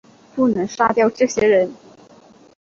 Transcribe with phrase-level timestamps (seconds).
[0.33, 1.71] 不能杀掉这些人